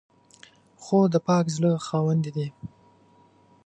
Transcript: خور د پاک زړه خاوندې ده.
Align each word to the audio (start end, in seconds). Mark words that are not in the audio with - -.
خور 0.83 1.05
د 1.13 1.15
پاک 1.27 1.45
زړه 1.55 1.71
خاوندې 1.87 2.31
ده. 2.37 2.47